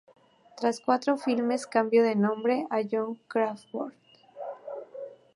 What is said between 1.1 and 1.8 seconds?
filmes